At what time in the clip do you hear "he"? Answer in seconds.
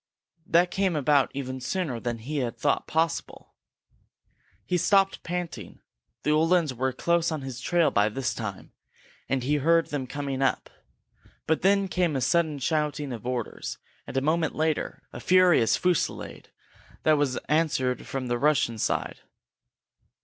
2.17-2.37, 4.65-4.75, 9.43-9.57